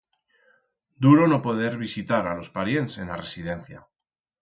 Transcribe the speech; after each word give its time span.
Duro 1.07 1.27
no 1.35 1.39
poder 1.45 1.71
visitar 1.83 2.23
a 2.25 2.35
los 2.43 2.53
parients 2.59 3.01
en 3.07 3.15
la 3.15 3.23
residencia. 3.25 3.89